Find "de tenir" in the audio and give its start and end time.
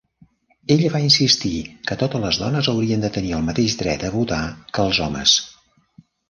3.05-3.35